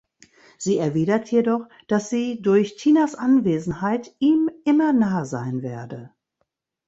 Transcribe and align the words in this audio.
Sie 0.57 0.79
erwidert 0.79 1.31
jedoch, 1.31 1.67
dass 1.87 2.09
sie 2.09 2.41
durch 2.41 2.75
Tinas 2.75 3.13
Anwesenheit 3.13 4.15
ihm 4.17 4.49
immer 4.65 4.93
nahe 4.93 5.27
sein 5.27 5.61
werde. 5.61 6.11